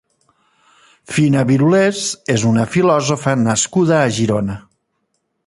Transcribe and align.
Fina 1.17 1.43
Birulés 1.51 1.99
és 2.37 2.47
una 2.53 2.65
filòsofa 2.77 3.35
nascuda 3.43 4.01
a 4.01 4.11
Girona. 4.19 4.59